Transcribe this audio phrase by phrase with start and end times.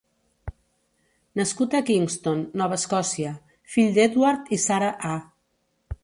[1.39, 3.33] Nascut a Kingston, Nova Escòcia,
[3.73, 5.13] fill d'Edward i Sarah A.